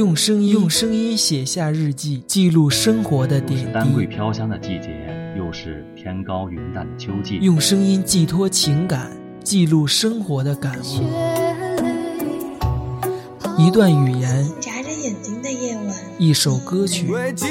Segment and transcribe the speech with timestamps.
[0.00, 3.70] 用声音用声音写下日记，记录生活的点滴。
[3.70, 4.88] 丹桂飘香的季节，
[5.36, 7.38] 又是天高云淡的秋季。
[7.42, 9.10] 用声音寄托情感，
[9.44, 11.04] 记录生活的感悟。
[13.58, 17.06] 一段语言，眨着眼睛的夜晚，一首歌曲，
[17.36, 17.46] 记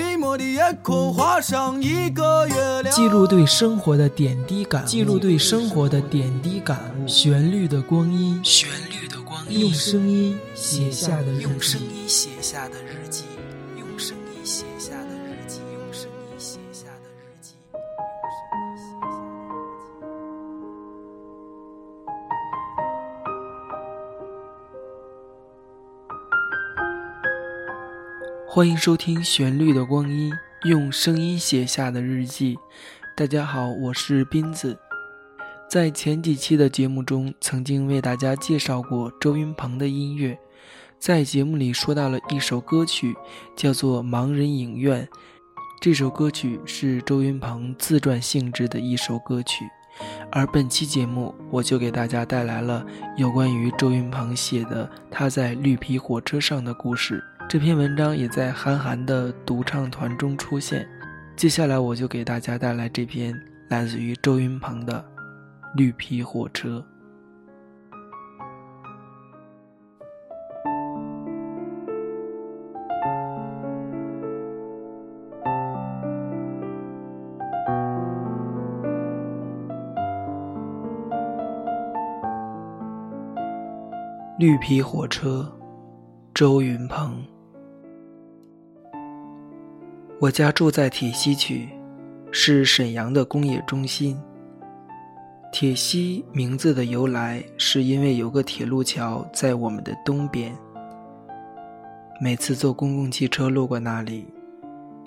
[3.07, 7.07] 录对生活的点滴感，记录对生活的点滴感悟。
[7.07, 8.67] 旋律的光阴，旋
[9.49, 13.23] 用声音写下的用声音写下的日记，
[13.75, 17.55] 用声音写下的日记，用声音写下的日记。
[28.47, 30.31] 欢迎收听《旋律的光阴》，
[30.69, 32.59] 用声音写下的日记。
[33.17, 34.77] 大家好，我是斌子。
[35.69, 40.35] 在前几期的节目中，曾经为大家介绍过周云鹏的音乐，
[40.97, 43.15] 在节目里说到了一首歌曲，
[43.55, 45.03] 叫做《盲人影院》。
[45.79, 49.63] 这首歌曲是周云鹏自传性质的一首歌曲，
[50.31, 52.83] 而本期节目我就给大家带来了
[53.15, 57.23] 有关于周云鹏写的他在绿皮火车上的故事。
[57.47, 60.89] 这篇文章也在韩寒的独唱团中出现。
[61.35, 65.05] 接下来我就给大家带来这篇来自于周云鹏的。
[65.75, 66.83] 绿皮火车，
[84.39, 85.47] 绿皮火车，
[86.33, 87.23] 周云鹏。
[90.19, 91.69] 我家住在铁西区，
[92.31, 94.19] 是沈阳的工业中心。
[95.51, 100.55] 铁西名字的由来，是因为有个铁路桥在我们的东边。
[102.21, 104.27] 每次坐公共汽车路过那里，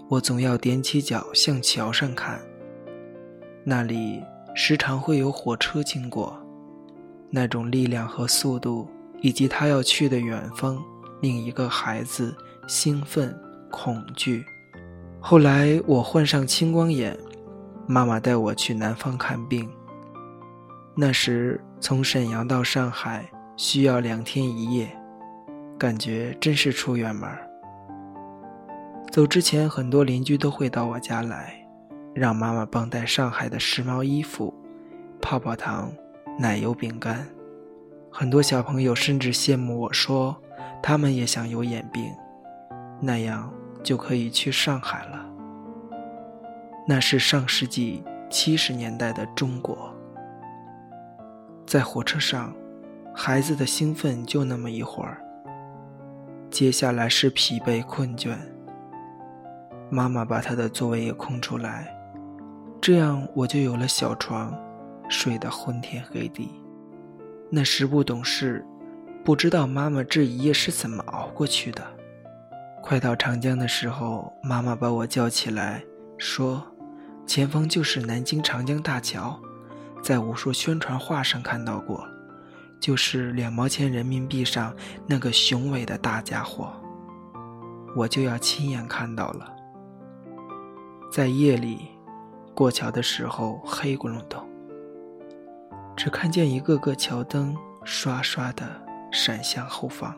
[0.08, 2.40] 我总要踮起脚向桥上看。
[3.62, 4.20] 那里
[4.52, 6.36] 时常会有火车经过，
[7.30, 8.88] 那种力量和速度，
[9.20, 10.82] 以及他要去的远方，
[11.20, 12.34] 令一个孩子
[12.66, 13.32] 兴奋、
[13.70, 14.44] 恐惧。
[15.20, 17.16] 后来我患上青光眼，
[17.86, 19.70] 妈妈带我去南方看病。
[20.94, 23.24] 那时从沈阳到上海
[23.56, 24.94] 需要两天一夜，
[25.78, 27.30] 感觉真是出远门。
[29.10, 31.66] 走之前，很多邻居都会到我家来，
[32.14, 34.52] 让妈妈帮带上海的时髦衣服、
[35.20, 35.90] 泡泡糖、
[36.38, 37.26] 奶油饼干。
[38.10, 40.36] 很多小朋友甚至羡慕我说，
[40.82, 42.12] 他们也想有眼病，
[43.00, 43.50] 那样
[43.82, 45.26] 就可以去上海了。
[46.86, 49.91] 那是上世纪七十年代的中国。
[51.72, 52.54] 在火车上，
[53.14, 55.16] 孩子的兴奋就那么一会儿。
[56.50, 58.36] 接下来是疲惫困倦。
[59.88, 61.90] 妈妈把她的座位也空出来，
[62.78, 64.54] 这样我就有了小床，
[65.08, 66.50] 睡得昏天黑地。
[67.48, 68.62] 那时不懂事，
[69.24, 71.82] 不知道妈妈这一夜是怎么熬过去的。
[72.82, 75.82] 快到长江的时候，妈妈把我叫起来，
[76.18, 76.62] 说
[77.26, 79.40] ：“前方就是南京长江大桥。”
[80.02, 82.04] 在无数宣传画上看到过，
[82.80, 84.74] 就是两毛钱人民币上
[85.06, 86.72] 那个雄伟的大家伙，
[87.94, 89.54] 我就要亲眼看到了。
[91.10, 91.88] 在夜里
[92.52, 94.42] 过桥的时候，黑咕隆咚，
[95.96, 98.66] 只看见一个个桥灯刷刷的
[99.12, 100.12] 闪向后方，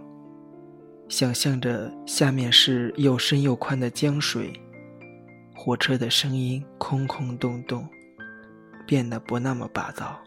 [1.08, 4.52] 想象着下面是又深又宽的江水，
[5.54, 7.86] 火车的声音空空洞洞。
[8.86, 10.20] 变得不那么霸道，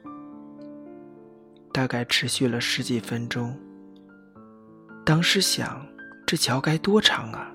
[1.72, 3.58] 大概持续了十几分钟。
[5.06, 5.86] 当时想，
[6.26, 7.52] 这桥该多长啊？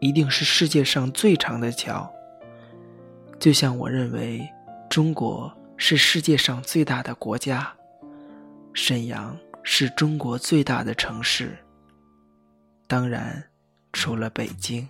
[0.00, 2.10] 一定是世界上最长的桥。
[3.38, 4.48] 就像我认为，
[4.88, 7.72] 中国是世界上最大的国家，
[8.74, 11.56] 沈阳是中国最大的城市，
[12.86, 13.42] 当然，
[13.92, 14.86] 除了北京。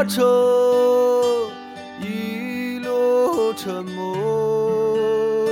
[0.00, 1.46] 火车
[2.00, 5.46] 一路沉默，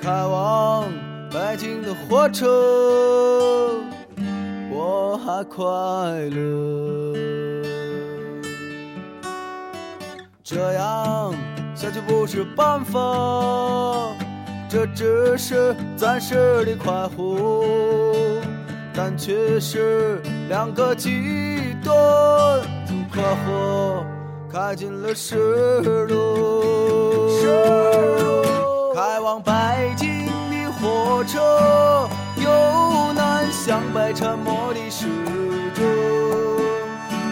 [0.00, 0.90] 开往
[1.30, 3.74] 北京的火车
[4.70, 5.62] 我还快
[6.30, 7.12] 乐。
[10.42, 11.34] 这样
[11.74, 12.98] 下去不是办法，
[14.70, 18.40] 这只是暂时的快活，
[18.94, 21.94] 但却是两个极端，
[23.16, 24.04] 从快活
[24.52, 25.36] 开进了失
[26.06, 27.30] 落。
[28.94, 29.52] 开往北
[29.96, 35.06] 京的火车，由南向北沉默的驶
[35.74, 35.82] 着。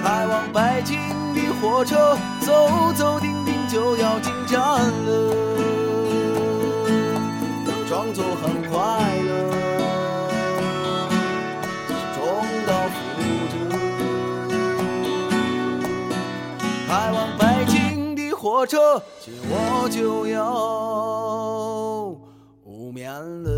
[0.03, 0.99] 开往北京
[1.35, 5.35] 的火车，走走停停就要进站了，
[7.87, 8.79] 装作很快
[9.19, 9.33] 乐，
[18.65, 20.51] 火车，今我就要
[22.65, 23.13] 无眠
[23.43, 23.51] 了。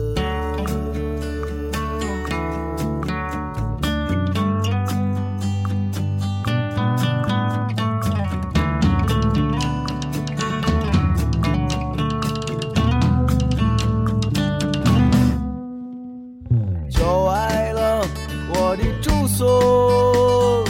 [16.91, 18.05] 就为了
[18.53, 20.65] 我的住所，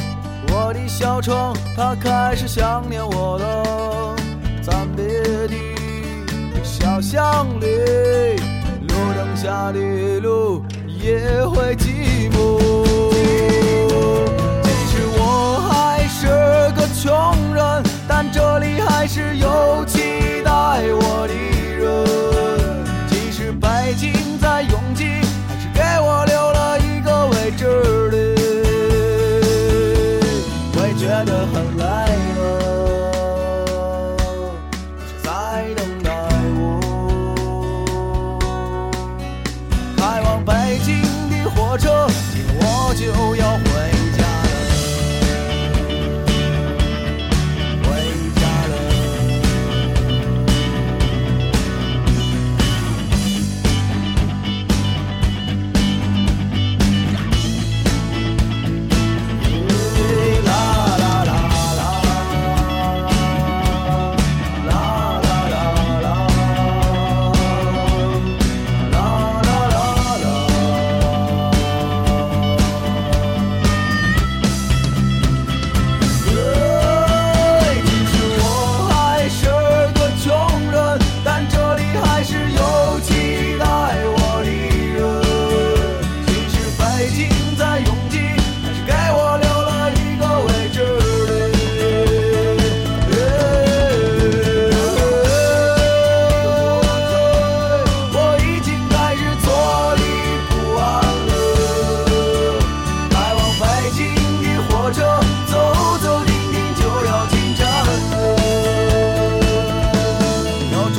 [0.52, 3.65] 我的小床，它开始想念我了。
[7.16, 7.66] 巷里，
[8.88, 11.74] 路灯下的路也会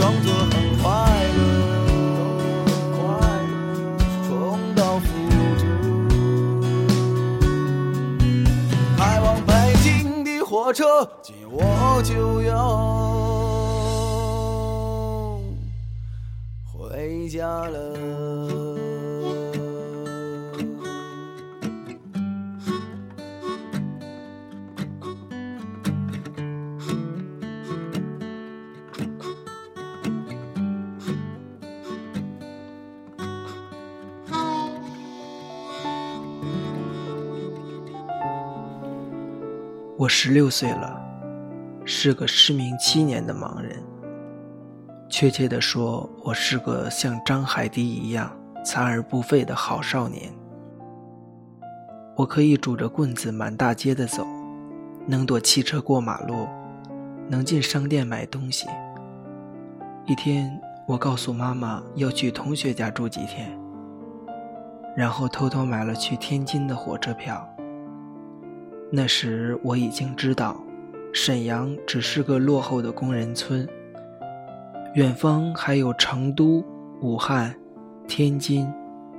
[0.07, 0.51] 装作很
[0.81, 0.87] 快
[1.35, 1.41] 乐，
[2.95, 2.97] 快
[3.43, 3.51] 乐
[4.25, 5.05] 重蹈覆
[5.59, 5.67] 辙。
[8.97, 9.51] 开往北
[9.83, 10.85] 京的火车，
[11.21, 12.53] 今我就要
[16.71, 18.16] 回家了。
[40.19, 40.99] 十六岁了，
[41.85, 43.77] 是个失明七年的盲人。
[45.07, 50.33] 确切地说，我是个像张海迪一样残而不废的好少年。
[52.15, 54.25] 我可以拄着棍子满大街的走，
[55.05, 56.47] 能躲汽车过马路，
[57.29, 58.65] 能进商店买东西。
[60.07, 63.55] 一天，我告诉妈妈要去同学家住几天，
[64.95, 67.47] 然后偷偷买了去天津的火车票。
[68.89, 70.55] 那时我已经知道，
[71.13, 73.67] 沈阳只是个落后的工人村，
[74.95, 76.63] 远方还有成都、
[77.01, 77.53] 武汉、
[78.07, 78.65] 天津、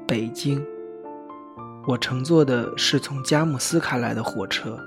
[0.07, 0.65] 北京。
[1.87, 4.79] 我乘坐的是从佳木斯开来的火车，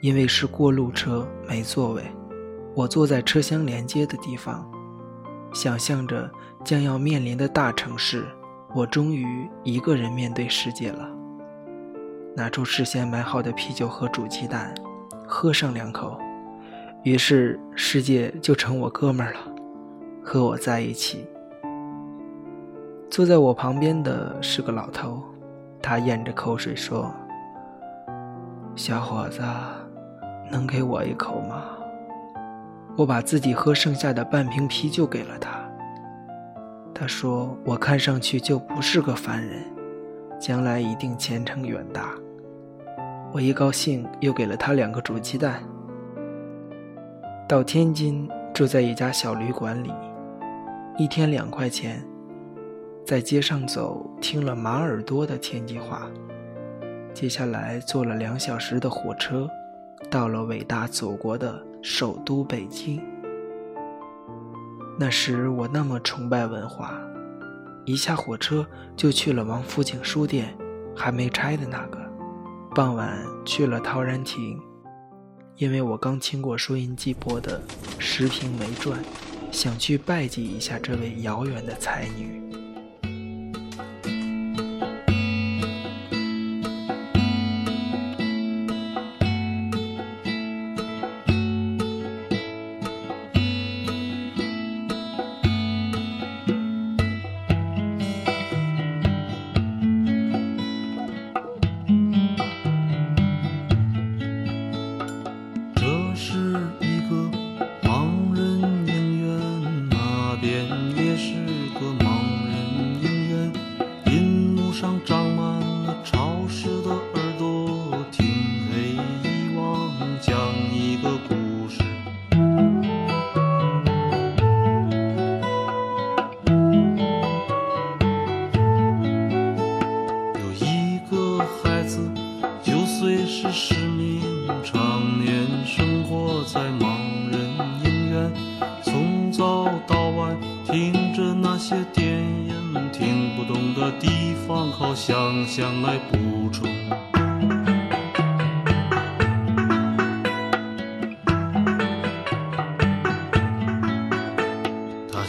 [0.00, 2.02] 因为是过路车，没座位。
[2.76, 4.64] 我坐在车厢连接的地方，
[5.52, 6.30] 想象着
[6.64, 8.24] 将要面临的大城市，
[8.76, 9.26] 我终于
[9.64, 11.17] 一个人面对世界了。
[12.38, 14.72] 拿出事先买好的啤酒和煮鸡蛋，
[15.26, 16.16] 喝上两口，
[17.02, 19.40] 于是世界就成我哥们儿了，
[20.22, 21.26] 和我在一起。
[23.10, 25.20] 坐在我旁边的是个老头，
[25.82, 27.12] 他咽着口水说
[28.76, 29.42] ：“小伙子，
[30.48, 31.64] 能给我一口吗？”
[32.96, 35.58] 我把自己喝剩下的半瓶啤酒给了他，
[36.94, 39.64] 他说：“我看上去就不是个凡人，
[40.38, 42.14] 将来一定前程远大。”
[43.30, 45.62] 我一高兴，又给了他两个煮鸡蛋。
[47.46, 49.92] 到天津，住在一家小旅馆里，
[50.96, 52.02] 一天两块钱，
[53.04, 56.08] 在街上走，听了马耳多的天津话。
[57.12, 59.46] 接下来坐了两小时的火车，
[60.10, 62.98] 到了伟大祖国的首都北京。
[64.98, 66.98] 那时我那么崇拜文化，
[67.84, 68.66] 一下火车
[68.96, 70.56] 就去了王府井书店，
[70.96, 71.97] 还没拆的那个。
[72.74, 74.60] 傍晚去了陶然亭，
[75.56, 77.60] 因为我刚听过收音机播的
[77.98, 79.00] 《石平梅传》，
[79.50, 82.40] 想去拜祭一下这位遥远的才女。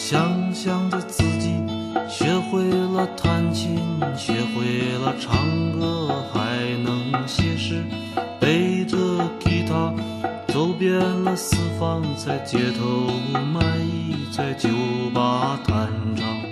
[0.09, 1.53] 想象着自己
[2.09, 3.77] 学会了弹琴，
[4.17, 5.37] 学会了唱
[5.79, 7.83] 歌，还能写诗，
[8.39, 8.97] 背着
[9.39, 9.93] 吉他
[10.47, 13.11] 走遍了四方，在街头
[13.53, 14.67] 卖艺，在酒
[15.13, 16.48] 吧弹唱。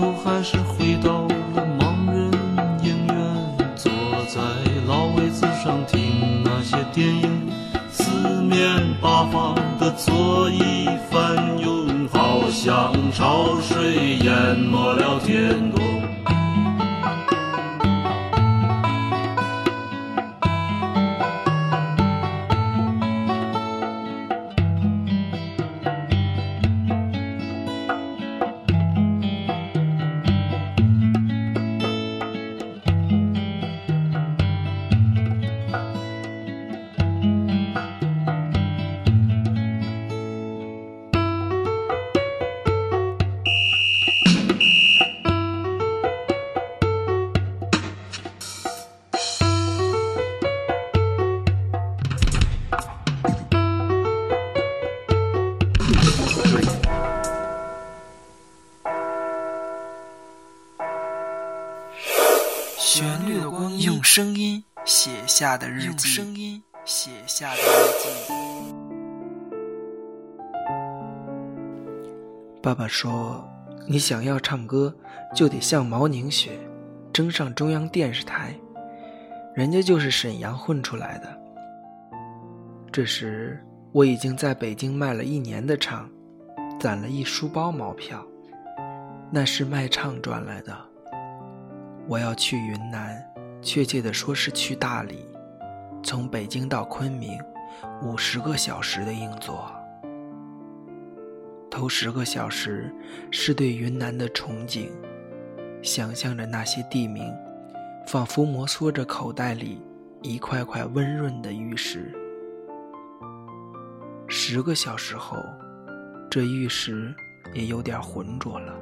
[0.00, 1.22] 我还是回到
[1.54, 2.30] 了盲人
[2.84, 3.16] 影院，
[3.74, 3.90] 坐
[4.28, 4.40] 在
[4.86, 7.50] 老位子上听那些电影。
[7.90, 8.04] 四
[8.42, 15.82] 面八方的座椅翻涌，好像潮水淹没了天空。
[65.38, 66.08] 下的日记。
[66.08, 67.62] 声音写下的日
[68.02, 68.08] 记。
[72.60, 73.48] 爸爸说
[73.86, 74.92] ：“你想要唱歌，
[75.32, 76.58] 就得像毛宁学，
[77.12, 78.52] 争上中央电视台。
[79.54, 81.40] 人家就是沈阳混出来的。
[82.90, 86.10] 这时我已经在北京卖了一年的唱，
[86.80, 88.26] 攒了一书包毛票，
[89.30, 90.76] 那是卖唱赚来的。
[92.08, 93.24] 我要去云南，
[93.60, 95.24] 确切的说是去大理，
[96.02, 97.38] 从北京到昆明，
[98.02, 99.70] 五十个小时的硬座。
[101.70, 102.92] 头十个小时
[103.30, 104.88] 是对云南的憧憬，
[105.82, 107.32] 想象着那些地名，
[108.06, 109.80] 仿佛摩挲着口袋里
[110.22, 112.12] 一块块温润的玉石。
[114.26, 115.36] 十个小时后，
[116.30, 117.14] 这玉石
[117.54, 118.74] 也有点浑浊了。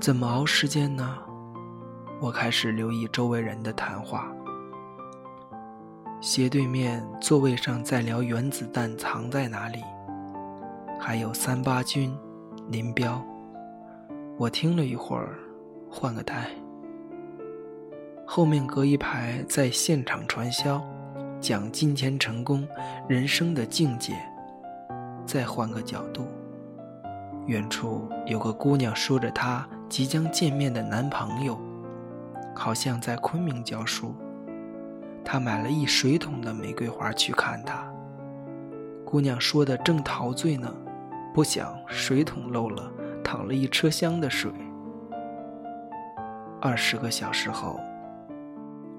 [0.00, 1.18] 怎么熬时间呢？
[2.20, 4.32] 我开始留意周围人的谈话。
[6.20, 9.82] 斜对面座位上在聊原子弹藏在哪里。
[10.98, 12.16] 还有三八军、
[12.68, 13.22] 林彪，
[14.38, 15.38] 我听了一会儿，
[15.90, 16.48] 换个台。
[18.26, 20.82] 后面隔一排在现场传销，
[21.38, 22.66] 讲金钱成功、
[23.06, 24.14] 人生的境界。
[25.26, 26.26] 再换个角度，
[27.46, 31.58] 远处有个姑娘说着她即将见面的男朋友，
[32.56, 34.12] 好像在昆明教书。
[35.24, 37.86] 他买了一水桶的玫瑰花去看他。
[39.04, 40.74] 姑娘说的正陶醉呢。
[41.34, 42.90] 不想水桶漏了，
[43.22, 44.50] 淌了一车厢的水。
[46.62, 47.78] 二十个小时后，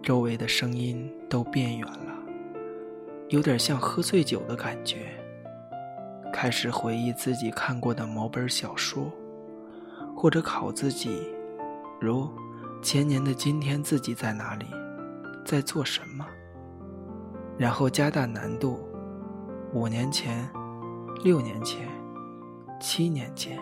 [0.03, 2.13] 周围的声音都变远了，
[3.29, 5.07] 有点像喝醉酒的感觉。
[6.31, 9.11] 开始回忆自己看过的某本小说，
[10.15, 11.33] 或者考自己，
[11.99, 12.29] 如
[12.87, 14.65] 前年的今天自己在哪里，
[15.45, 16.25] 在做什么。
[17.57, 18.79] 然后加大难度，
[19.73, 20.49] 五年前，
[21.21, 21.85] 六年前。
[22.79, 23.59] 七年前，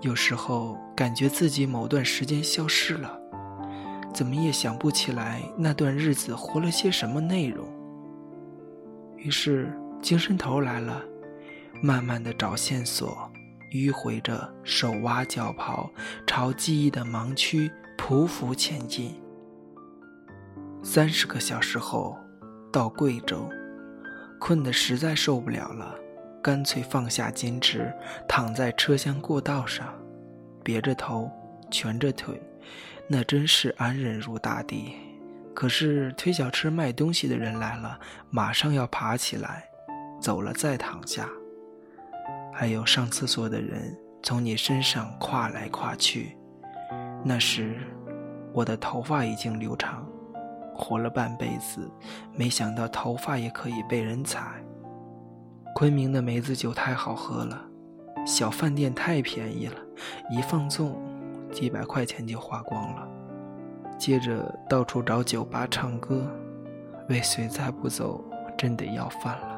[0.00, 3.20] 有时候感觉自己某段时间消失了，
[4.14, 7.68] 怎么也想不起来那段日子活了些什么内容。
[9.18, 11.02] 于是精神头来了，
[11.82, 13.27] 慢慢的找线索，
[13.70, 15.88] 迂回着手挖脚刨，
[16.26, 19.14] 朝记忆的盲区匍匐前进。
[20.82, 22.16] 三十个小时后，
[22.72, 23.48] 到贵州，
[24.38, 25.94] 困得实在受不了了。
[26.40, 27.92] 干脆放下坚持，
[28.28, 29.92] 躺在车厢过道上，
[30.62, 31.30] 别着头，
[31.70, 32.40] 蜷着腿，
[33.08, 34.94] 那真是安忍如大地。
[35.52, 37.98] 可是推小车卖东西的人来了，
[38.30, 39.68] 马上要爬起来，
[40.20, 41.28] 走了再躺下。
[42.60, 46.36] 还有上厕所的人从你身上跨来跨去。
[47.22, 47.76] 那时，
[48.52, 50.04] 我的头发已经留长，
[50.74, 51.88] 活了半辈子，
[52.34, 54.60] 没想到头发也可以被人踩。
[55.72, 57.64] 昆明的梅子酒太好喝了，
[58.26, 59.76] 小饭店太便宜了，
[60.28, 61.00] 一放纵，
[61.52, 63.08] 几百块钱就花光了。
[63.96, 66.28] 接着到处找酒吧唱歌，
[67.08, 68.24] 尾随再不走，
[68.56, 69.57] 真得要饭了。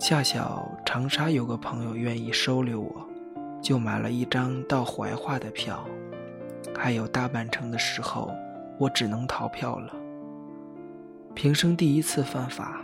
[0.00, 3.04] 恰巧长沙有个朋友愿意收留我，
[3.60, 5.84] 就买了一张到怀化的票。
[6.76, 8.32] 还有大半程的时候，
[8.78, 9.92] 我只能逃票了。
[11.34, 12.80] 平生第一次犯法，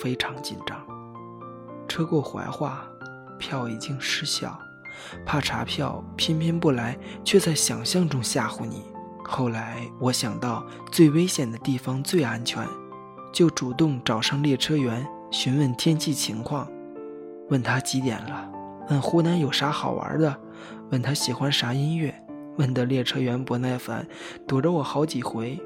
[0.00, 0.82] 非常紧张。
[1.86, 2.86] 车过怀化，
[3.38, 4.58] 票已经失效，
[5.26, 8.82] 怕查票，偏偏不来，却在想象中吓唬你。
[9.22, 12.66] 后来我想到最危险的地方最安全，
[13.30, 16.70] 就主动找上列车员询问天气情况，
[17.50, 18.50] 问他几点了，
[18.88, 20.34] 问湖南有啥好玩的，
[20.90, 22.14] 问他喜欢啥音乐，
[22.56, 24.06] 问得列车员不耐烦，
[24.46, 25.60] 躲着我好几回，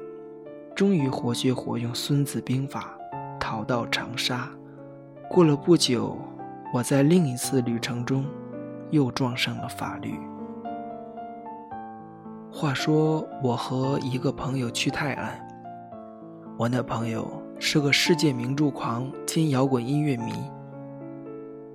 [0.75, 2.97] 终于活学活用《孙子兵法》，
[3.39, 4.49] 逃到长沙。
[5.29, 6.17] 过了不久，
[6.73, 8.25] 我在另一次旅程中
[8.89, 10.19] 又撞上了法律。
[12.51, 15.39] 话说，我和一个朋友去泰安，
[16.57, 20.33] 我那朋友是个世界名著狂兼摇滚音乐迷。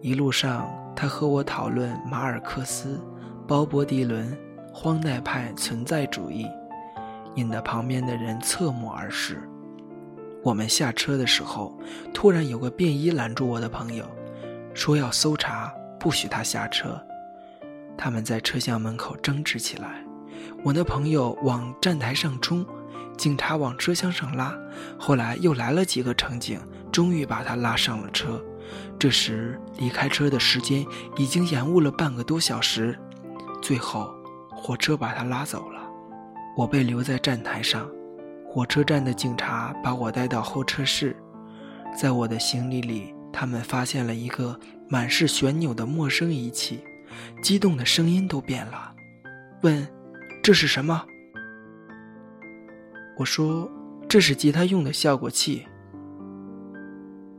[0.03, 3.01] 一路上，他和我讨论马尔克斯、
[3.47, 4.37] 鲍勃迪伦、
[4.75, 6.45] 荒诞派存在主义，
[7.37, 9.49] 引得旁边的人侧目而视。
[10.43, 11.79] 我们下车的时候，
[12.13, 14.05] 突然有个便衣拦住我的朋友，
[14.75, 17.01] 说要搜查，不许他下车。
[17.97, 20.05] 他们在车厢门口争执起来，
[20.65, 22.67] 我那朋友往站台上冲，
[23.17, 24.57] 警察往车厢上拉。
[24.99, 26.61] 后来又来了几个乘警，
[26.93, 28.43] 终于把他拉上了车。
[28.99, 30.85] 这时离开车的时间
[31.17, 32.99] 已经延误了半个多小时，
[33.63, 34.13] 最后
[34.51, 35.81] 火车把他拉走了，
[36.57, 37.89] 我被留在站台上。
[38.49, 41.15] 火车站的警察把我带到候车室，
[41.97, 46.83] 在我的行李里，他们发现了一个满是旋钮的陌生仪器，
[47.43, 48.95] 激动的声音都变了，
[49.63, 49.87] 问
[50.43, 51.05] ：“这是什么？”
[53.17, 53.71] 我说
[54.09, 55.67] ：“这是吉他用的效果器。”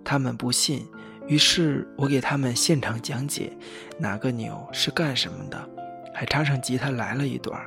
[0.03, 0.87] 他们不信，
[1.27, 3.55] 于是我给他们现场讲解
[3.99, 5.69] 哪个钮是干什么的，
[6.13, 7.61] 还插上吉他来了一段，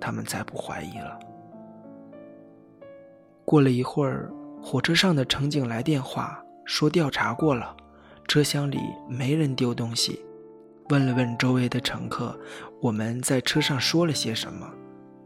[0.00, 1.18] 他们才不怀疑了。
[3.44, 7.76] 过了一会儿，火车上的乘警来电话说调查过了，
[8.26, 10.20] 车厢里没人丢东西。
[10.90, 12.38] 问了问周围的乘客，
[12.82, 14.70] 我们在车上说了些什么，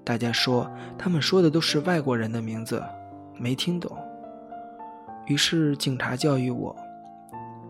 [0.09, 0.67] 大家说
[0.97, 2.83] 他们说的都是外国人的名字，
[3.37, 3.95] 没听懂。
[5.27, 6.75] 于是警察教育我，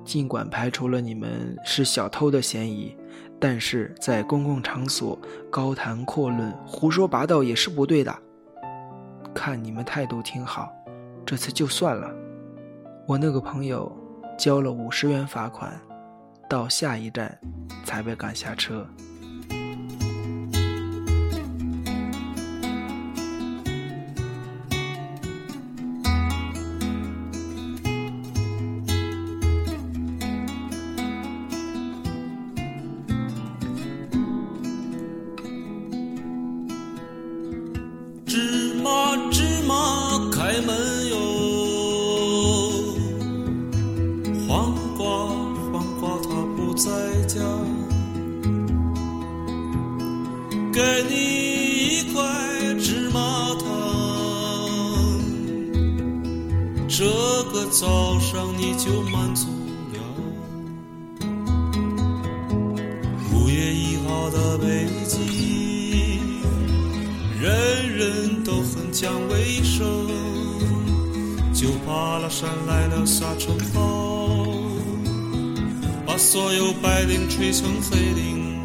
[0.04, 2.96] 尽管排除了你们是小偷的嫌疑，
[3.40, 5.18] 但是在公共场所
[5.50, 8.16] 高谈阔论、胡说八道也是不对的。
[9.34, 10.72] 看你们态度挺好，
[11.26, 12.08] 这次就算了。
[13.04, 13.90] 我那个朋友
[14.38, 15.76] 交了五十元罚款。
[16.48, 17.36] 到下一站，
[17.84, 18.86] 才被赶下车。
[63.32, 65.20] 五月一号的北京，
[67.40, 69.86] 人人都很讲卫生，
[71.52, 74.36] 就怕那山来了沙尘暴，
[76.06, 78.57] 把所有白领吹成黑领。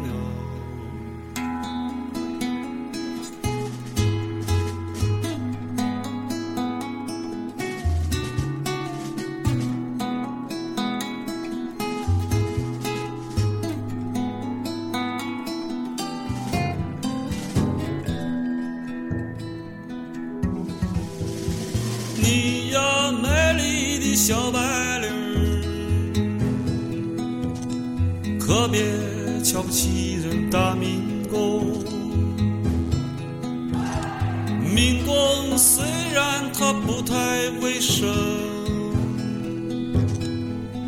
[36.86, 37.14] 不太
[37.62, 38.08] 卫生，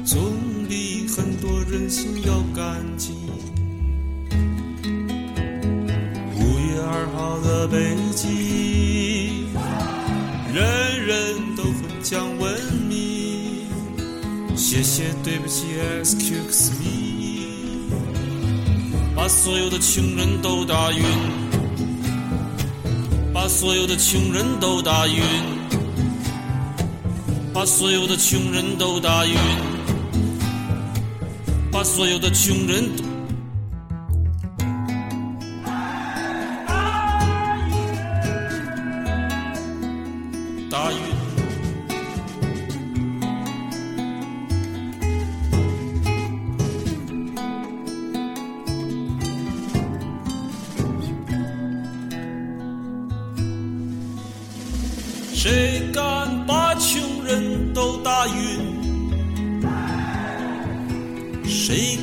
[0.05, 0.21] 总
[0.69, 3.15] 比很多人心要干净。
[6.35, 8.27] 五月二号的北京。
[10.55, 10.65] 人
[11.07, 12.51] 人都很讲文
[12.89, 13.67] 明，
[14.57, 15.67] 谢谢对不起
[16.03, 17.91] ，excuse me，
[19.15, 21.05] 把所有的穷人都打晕，
[23.35, 25.23] 把所有的穷人都打晕，
[27.57, 29.35] 把所有的穷人都打晕，
[31.73, 33.03] 把所有的穷人都。
[40.71, 41.16] 打晕。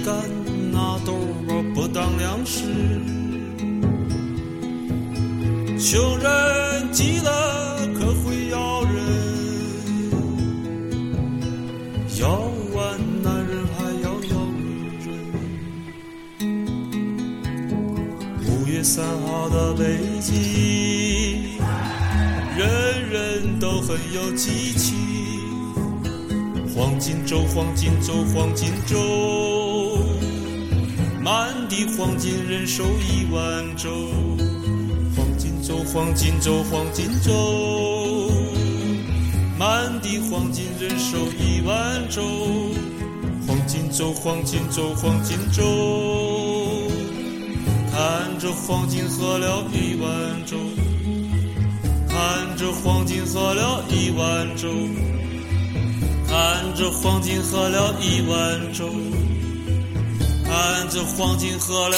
[0.04, 0.14] 干
[0.72, 1.14] 那豆
[1.48, 2.64] 包不当粮食？
[5.80, 8.94] 穷人急了可会咬人，
[12.20, 12.42] 咬
[12.74, 14.62] 完男人还要咬女
[15.06, 15.08] 人。
[18.46, 19.84] 五月三号的北
[20.20, 20.34] 京，
[22.58, 24.98] 人人都很有激情。
[26.76, 28.98] 黄金周，黄金周，黄金周，
[31.24, 33.90] 满地黄金，人手一碗粥。
[35.16, 38.30] 黄金粥，黄金粥，黄金粥，
[39.58, 42.22] 满地黄金，人手一碗粥。
[43.48, 45.64] 黄金粥，黄金粥，黄金粥，
[47.90, 50.58] 看着黄金喝了一碗粥，
[52.10, 54.68] 看着黄金喝了一碗粥，
[56.28, 58.90] 看着黄金喝了一碗粥，
[60.54, 61.98] 看着黄金喝了。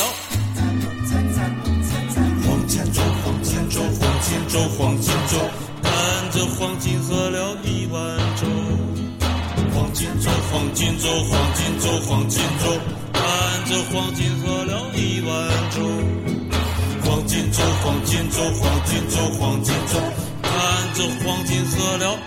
[2.46, 5.38] 黄金周，黄金周，黄金周，黄金周，
[5.84, 5.92] 看
[6.32, 8.48] 着黄金喝了一万周。
[9.74, 12.80] 黄金周，黄金周，黄金周，黄金周，
[13.12, 13.22] 看
[13.66, 15.36] 着黄金喝了一万
[15.72, 15.82] 周。
[17.04, 20.00] 黄金周，黄金周，黄金周，黄金周，
[20.42, 20.52] 看
[20.94, 22.18] 着黄金喝了。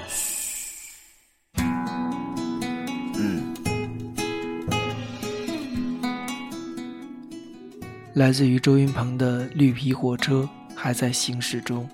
[8.18, 10.42] 来自于周云鹏的《绿皮火车》
[10.74, 11.88] 还在行驶中，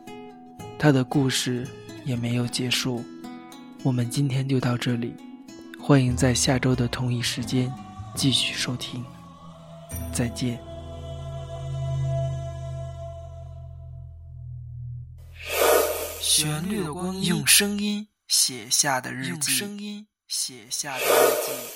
[0.79, 1.69] 他的故事
[2.07, 3.05] 也没有结束。
[3.83, 5.15] 我们今天就到这里，
[5.79, 7.71] 欢迎在下周的同一时间
[8.17, 9.05] 继续收听。
[10.15, 10.59] 再见。
[16.23, 21.09] 旋律的光阴，用声音写下的日记，用声音写下的日
[21.45, 21.74] 记。